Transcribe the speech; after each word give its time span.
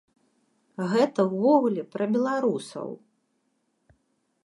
Гэта 0.93 1.21
ўвогуле 1.35 1.83
пра 1.93 2.05
беларусаў. 2.17 2.89